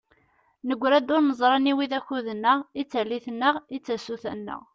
Negra-d 0.67 1.09
ur 1.15 1.21
neẓri 1.23 1.55
aniwa 1.57 1.81
i 1.85 1.87
d 1.91 1.93
akud-nneɣ, 1.99 2.57
i 2.81 2.83
d 2.83 2.89
tallit-nneɣ, 2.91 3.55
i 3.75 3.77
d 3.79 3.83
tasuta-nneɣ. 3.85 4.61